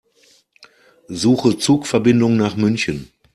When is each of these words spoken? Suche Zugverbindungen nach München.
Suche 1.09 1.59
Zugverbindungen 1.59 2.39
nach 2.39 2.55
München. 2.55 3.11